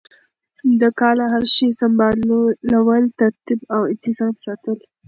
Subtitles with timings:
[0.81, 4.77] د کاله هر شی سمبالول ترتیب او انتظام ساتل